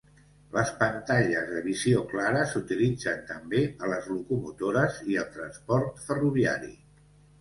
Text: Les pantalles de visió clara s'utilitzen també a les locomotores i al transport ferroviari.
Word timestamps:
Les 0.53 0.69
pantalles 0.77 1.43
de 1.49 1.59
visió 1.65 1.99
clara 2.13 2.41
s'utilitzen 2.53 3.21
també 3.33 3.61
a 3.85 3.91
les 3.93 4.09
locomotores 4.15 4.99
i 5.13 5.21
al 5.25 5.33
transport 5.37 6.05
ferroviari. 6.09 6.73